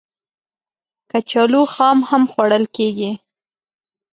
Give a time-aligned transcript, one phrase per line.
[1.09, 3.11] کچالو خام هم خوړل کېږي